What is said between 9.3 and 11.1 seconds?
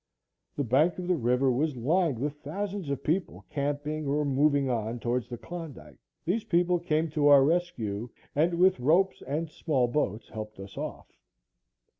small boats helped us off.